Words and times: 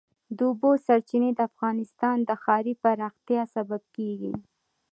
د 0.37 0.39
اوبو 0.49 0.71
سرچینې 0.85 1.31
د 1.35 1.39
افغانستان 1.49 2.17
د 2.23 2.29
ښاري 2.43 2.73
پراختیا 2.83 3.41
سبب 3.55 3.81
کېږي. 3.95 4.33